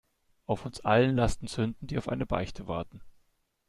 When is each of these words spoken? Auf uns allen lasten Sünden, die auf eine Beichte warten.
Auf 0.47 0.65
uns 0.65 0.79
allen 0.83 1.15
lasten 1.15 1.45
Sünden, 1.45 1.85
die 1.85 1.99
auf 1.99 2.09
eine 2.09 2.25
Beichte 2.25 2.67
warten. 2.67 3.03